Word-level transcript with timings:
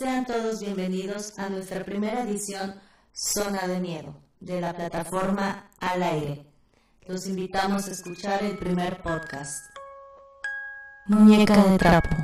Sean 0.00 0.24
todos 0.24 0.60
bienvenidos 0.60 1.38
a 1.38 1.50
nuestra 1.50 1.84
primera 1.84 2.22
edición 2.22 2.74
Zona 3.12 3.68
de 3.68 3.80
Miedo 3.80 4.14
de 4.40 4.58
la 4.58 4.72
plataforma 4.72 5.68
Al 5.78 6.02
Aire. 6.02 6.46
Los 7.06 7.26
invitamos 7.26 7.86
a 7.86 7.90
escuchar 7.90 8.42
el 8.42 8.56
primer 8.56 9.02
podcast. 9.02 9.62
Muñeca 11.04 11.62
de 11.64 11.76
trapo. 11.76 12.16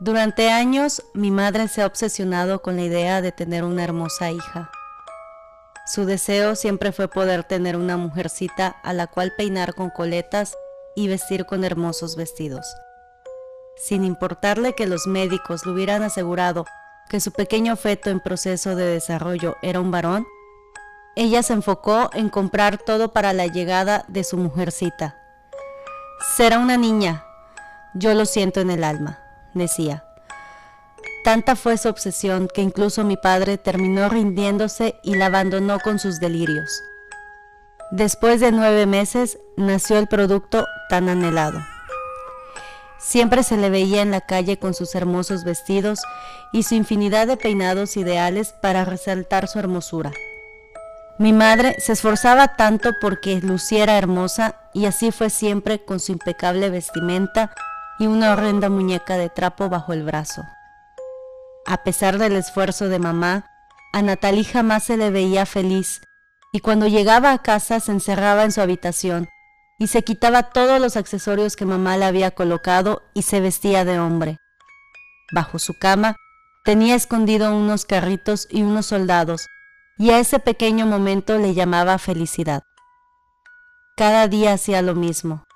Durante 0.00 0.48
años 0.48 1.02
mi 1.12 1.30
madre 1.30 1.68
se 1.68 1.82
ha 1.82 1.86
obsesionado 1.86 2.62
con 2.62 2.76
la 2.76 2.84
idea 2.84 3.20
de 3.20 3.32
tener 3.32 3.62
una 3.62 3.84
hermosa 3.84 4.30
hija. 4.30 4.70
Su 5.84 6.06
deseo 6.06 6.54
siempre 6.54 6.90
fue 6.90 7.08
poder 7.08 7.44
tener 7.44 7.76
una 7.76 7.98
mujercita 7.98 8.68
a 8.82 8.94
la 8.94 9.08
cual 9.08 9.34
peinar 9.36 9.74
con 9.74 9.90
coletas 9.90 10.56
y 10.94 11.08
vestir 11.08 11.44
con 11.44 11.64
hermosos 11.64 12.16
vestidos. 12.16 12.66
Sin 13.76 14.04
importarle 14.04 14.74
que 14.74 14.86
los 14.86 15.06
médicos 15.06 15.66
le 15.66 15.72
hubieran 15.72 16.02
asegurado 16.02 16.64
que 17.08 17.20
su 17.20 17.30
pequeño 17.30 17.76
feto 17.76 18.10
en 18.10 18.20
proceso 18.20 18.74
de 18.74 18.84
desarrollo 18.84 19.56
era 19.62 19.80
un 19.80 19.90
varón, 19.90 20.26
ella 21.14 21.42
se 21.42 21.52
enfocó 21.52 22.10
en 22.12 22.28
comprar 22.28 22.78
todo 22.78 23.12
para 23.12 23.32
la 23.32 23.46
llegada 23.46 24.04
de 24.08 24.24
su 24.24 24.36
mujercita. 24.36 25.16
Será 26.36 26.58
una 26.58 26.76
niña, 26.76 27.24
yo 27.94 28.12
lo 28.14 28.26
siento 28.26 28.60
en 28.60 28.70
el 28.70 28.82
alma 28.82 29.20
decía. 29.56 30.04
Tanta 31.24 31.56
fue 31.56 31.76
su 31.76 31.88
obsesión 31.88 32.48
que 32.52 32.62
incluso 32.62 33.02
mi 33.02 33.16
padre 33.16 33.58
terminó 33.58 34.08
rindiéndose 34.08 34.94
y 35.02 35.16
la 35.16 35.26
abandonó 35.26 35.80
con 35.80 35.98
sus 35.98 36.20
delirios. 36.20 36.82
Después 37.90 38.40
de 38.40 38.52
nueve 38.52 38.86
meses 38.86 39.38
nació 39.56 39.98
el 39.98 40.06
producto 40.06 40.66
tan 40.88 41.08
anhelado. 41.08 41.58
Siempre 43.06 43.44
se 43.44 43.56
le 43.56 43.70
veía 43.70 44.02
en 44.02 44.10
la 44.10 44.20
calle 44.20 44.58
con 44.58 44.74
sus 44.74 44.96
hermosos 44.96 45.44
vestidos 45.44 46.00
y 46.52 46.64
su 46.64 46.74
infinidad 46.74 47.28
de 47.28 47.36
peinados 47.36 47.96
ideales 47.96 48.52
para 48.60 48.84
resaltar 48.84 49.46
su 49.46 49.60
hermosura. 49.60 50.10
Mi 51.16 51.32
madre 51.32 51.76
se 51.78 51.92
esforzaba 51.92 52.56
tanto 52.56 52.90
porque 53.00 53.40
luciera 53.40 53.96
hermosa 53.96 54.56
y 54.74 54.86
así 54.86 55.12
fue 55.12 55.30
siempre 55.30 55.84
con 55.84 56.00
su 56.00 56.10
impecable 56.10 56.68
vestimenta 56.68 57.54
y 58.00 58.08
una 58.08 58.32
horrenda 58.32 58.70
muñeca 58.70 59.16
de 59.16 59.30
trapo 59.30 59.68
bajo 59.68 59.92
el 59.92 60.02
brazo. 60.02 60.42
A 61.64 61.84
pesar 61.84 62.18
del 62.18 62.34
esfuerzo 62.34 62.88
de 62.88 62.98
mamá, 62.98 63.46
a 63.92 64.02
Natalie 64.02 64.42
jamás 64.42 64.82
se 64.82 64.96
le 64.96 65.10
veía 65.10 65.46
feliz 65.46 66.00
y 66.50 66.58
cuando 66.58 66.88
llegaba 66.88 67.30
a 67.30 67.38
casa 67.38 67.78
se 67.78 67.92
encerraba 67.92 68.42
en 68.42 68.50
su 68.50 68.60
habitación 68.60 69.28
y 69.78 69.88
se 69.88 70.02
quitaba 70.02 70.44
todos 70.44 70.80
los 70.80 70.96
accesorios 70.96 71.56
que 71.56 71.66
mamá 71.66 71.96
le 71.96 72.04
había 72.04 72.30
colocado 72.30 73.02
y 73.14 73.22
se 73.22 73.40
vestía 73.40 73.84
de 73.84 73.98
hombre. 73.98 74.38
Bajo 75.32 75.58
su 75.58 75.74
cama 75.78 76.16
tenía 76.64 76.94
escondido 76.94 77.54
unos 77.54 77.84
carritos 77.84 78.48
y 78.50 78.62
unos 78.62 78.86
soldados 78.86 79.46
y 79.98 80.10
a 80.10 80.18
ese 80.18 80.38
pequeño 80.38 80.86
momento 80.86 81.38
le 81.38 81.54
llamaba 81.54 81.98
felicidad. 81.98 82.62
Cada 83.96 84.28
día 84.28 84.52
hacía 84.52 84.82
lo 84.82 84.94
mismo 84.94 85.46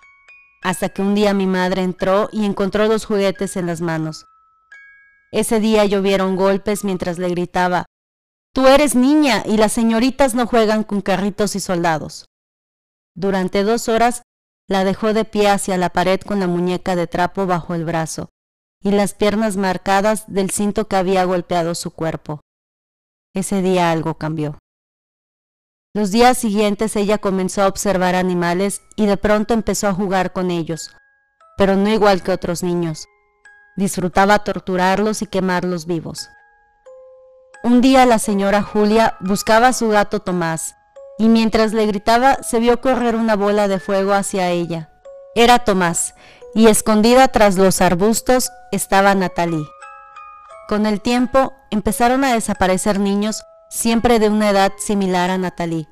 hasta 0.62 0.90
que 0.90 1.02
un 1.02 1.14
día 1.14 1.34
mi 1.34 1.46
madre 1.46 1.82
entró 1.82 2.28
y 2.32 2.44
encontró 2.44 2.86
los 2.86 3.04
juguetes 3.04 3.56
en 3.56 3.66
las 3.66 3.80
manos. 3.80 4.26
Ese 5.32 5.60
día 5.60 5.84
llovieron 5.84 6.36
golpes 6.36 6.84
mientras 6.84 7.18
le 7.18 7.28
gritaba, 7.28 7.86
Tú 8.52 8.66
eres 8.66 8.96
niña 8.96 9.44
y 9.46 9.56
las 9.56 9.72
señoritas 9.72 10.34
no 10.34 10.46
juegan 10.46 10.82
con 10.82 11.02
carritos 11.02 11.54
y 11.54 11.60
soldados. 11.60 12.26
Durante 13.14 13.62
dos 13.64 13.88
horas 13.88 14.22
la 14.68 14.84
dejó 14.84 15.12
de 15.12 15.24
pie 15.24 15.48
hacia 15.48 15.76
la 15.76 15.90
pared 15.90 16.20
con 16.20 16.40
la 16.40 16.46
muñeca 16.46 16.94
de 16.94 17.06
trapo 17.06 17.46
bajo 17.46 17.74
el 17.74 17.84
brazo 17.84 18.28
y 18.82 18.92
las 18.92 19.14
piernas 19.14 19.56
marcadas 19.56 20.24
del 20.28 20.50
cinto 20.50 20.86
que 20.86 20.96
había 20.96 21.24
golpeado 21.24 21.74
su 21.74 21.90
cuerpo. 21.90 22.40
Ese 23.34 23.62
día 23.62 23.90
algo 23.90 24.14
cambió. 24.14 24.58
Los 25.92 26.12
días 26.12 26.38
siguientes 26.38 26.94
ella 26.94 27.18
comenzó 27.18 27.62
a 27.62 27.66
observar 27.66 28.14
animales 28.14 28.80
y 28.96 29.06
de 29.06 29.16
pronto 29.16 29.54
empezó 29.54 29.88
a 29.88 29.94
jugar 29.94 30.32
con 30.32 30.52
ellos, 30.52 30.90
pero 31.58 31.76
no 31.76 31.88
igual 31.90 32.22
que 32.22 32.30
otros 32.30 32.62
niños. 32.62 33.06
Disfrutaba 33.76 34.38
torturarlos 34.44 35.20
y 35.22 35.26
quemarlos 35.26 35.86
vivos. 35.86 36.28
Un 37.64 37.80
día 37.80 38.06
la 38.06 38.20
señora 38.20 38.62
Julia 38.62 39.16
buscaba 39.20 39.68
a 39.68 39.72
su 39.72 39.88
gato 39.88 40.20
Tomás 40.20 40.76
y 41.20 41.28
mientras 41.28 41.74
le 41.74 41.84
gritaba 41.84 42.38
se 42.42 42.60
vio 42.60 42.80
correr 42.80 43.14
una 43.14 43.36
bola 43.36 43.68
de 43.68 43.78
fuego 43.78 44.14
hacia 44.14 44.48
ella. 44.48 44.88
Era 45.34 45.58
Tomás 45.58 46.14
y 46.54 46.68
escondida 46.68 47.28
tras 47.28 47.58
los 47.58 47.82
arbustos 47.82 48.50
estaba 48.72 49.14
Natalie. 49.14 49.66
Con 50.66 50.86
el 50.86 51.02
tiempo 51.02 51.52
empezaron 51.70 52.24
a 52.24 52.32
desaparecer 52.32 52.98
niños 52.98 53.42
siempre 53.68 54.18
de 54.18 54.30
una 54.30 54.48
edad 54.48 54.72
similar 54.78 55.28
a 55.28 55.36
Natalie, 55.36 55.88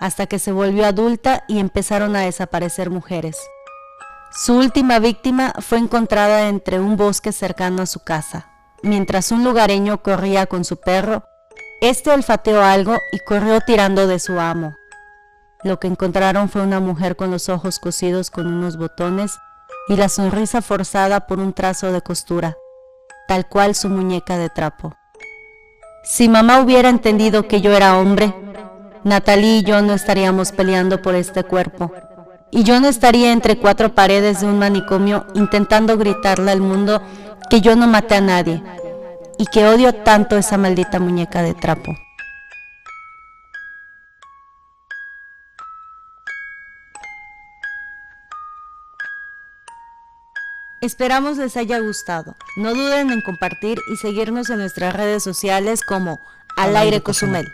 hasta 0.00 0.26
que 0.26 0.38
se 0.38 0.50
volvió 0.50 0.86
adulta 0.86 1.44
y 1.46 1.58
empezaron 1.58 2.16
a 2.16 2.22
desaparecer 2.22 2.88
mujeres. 2.88 3.36
Su 4.32 4.56
última 4.56 4.98
víctima 4.98 5.52
fue 5.60 5.76
encontrada 5.76 6.48
entre 6.48 6.80
un 6.80 6.96
bosque 6.96 7.32
cercano 7.32 7.82
a 7.82 7.86
su 7.86 8.00
casa. 8.00 8.48
Mientras 8.82 9.30
un 9.30 9.44
lugareño 9.44 10.02
corría 10.02 10.46
con 10.46 10.64
su 10.64 10.80
perro, 10.80 11.24
este 11.80 12.10
olfateó 12.10 12.62
algo 12.62 12.98
y 13.12 13.20
corrió 13.20 13.60
tirando 13.60 14.08
de 14.08 14.18
su 14.18 14.40
amo. 14.40 14.74
Lo 15.62 15.78
que 15.78 15.86
encontraron 15.86 16.48
fue 16.48 16.62
una 16.62 16.80
mujer 16.80 17.14
con 17.14 17.30
los 17.30 17.48
ojos 17.48 17.78
cosidos 17.78 18.30
con 18.30 18.46
unos 18.46 18.76
botones 18.76 19.38
y 19.88 19.96
la 19.96 20.08
sonrisa 20.08 20.60
forzada 20.60 21.26
por 21.26 21.38
un 21.38 21.52
trazo 21.52 21.92
de 21.92 22.02
costura, 22.02 22.56
tal 23.28 23.48
cual 23.48 23.74
su 23.74 23.88
muñeca 23.88 24.38
de 24.38 24.48
trapo. 24.50 24.94
Si 26.04 26.28
mamá 26.28 26.60
hubiera 26.60 26.88
entendido 26.88 27.46
que 27.46 27.60
yo 27.60 27.72
era 27.72 27.98
hombre, 27.98 28.34
Natalie 29.04 29.58
y 29.58 29.62
yo 29.62 29.80
no 29.80 29.94
estaríamos 29.94 30.52
peleando 30.52 31.00
por 31.00 31.14
este 31.14 31.44
cuerpo. 31.44 31.92
Y 32.50 32.64
yo 32.64 32.80
no 32.80 32.88
estaría 32.88 33.32
entre 33.32 33.58
cuatro 33.58 33.94
paredes 33.94 34.40
de 34.40 34.46
un 34.46 34.58
manicomio 34.58 35.26
intentando 35.34 35.96
gritarle 35.98 36.50
al 36.50 36.60
mundo 36.60 37.02
que 37.50 37.60
yo 37.60 37.76
no 37.76 37.86
maté 37.86 38.16
a 38.16 38.20
nadie 38.20 38.62
y 39.38 39.46
que 39.46 39.66
odio 39.66 39.94
tanto 39.94 40.36
esa 40.36 40.58
maldita 40.58 40.98
muñeca 40.98 41.42
de 41.42 41.54
trapo. 41.54 41.94
Esperamos 50.80 51.38
les 51.38 51.56
haya 51.56 51.80
gustado. 51.80 52.36
No 52.56 52.72
duden 52.72 53.10
en 53.10 53.20
compartir 53.20 53.78
y 53.92 53.96
seguirnos 53.96 54.48
en 54.50 54.58
nuestras 54.58 54.94
redes 54.94 55.22
sociales 55.22 55.82
como 55.82 56.20
Al 56.56 56.76
Aire 56.76 57.02
Cozumel. 57.02 57.52